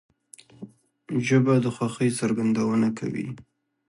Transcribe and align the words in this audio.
ژبه 1.27 1.53
د 1.63 1.65
خوښۍ 1.75 2.09
څرګندونه 2.19 2.87
کوي 2.99 3.27